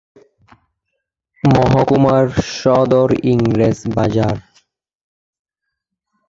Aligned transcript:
মহকুমার 1.43 2.25
সদর 2.55 3.09
ইংরেজ 3.31 3.79
বাজার। 3.95 4.37